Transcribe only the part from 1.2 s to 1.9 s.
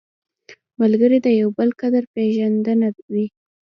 د یو بل